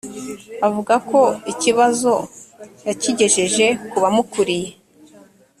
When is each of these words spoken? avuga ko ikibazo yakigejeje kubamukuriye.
avuga 0.67 0.93
ko 1.09 1.21
ikibazo 1.51 2.13
yakigejeje 2.87 3.65
kubamukuriye. 3.89 4.69